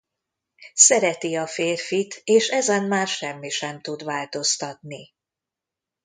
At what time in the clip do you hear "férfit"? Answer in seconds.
1.47-2.21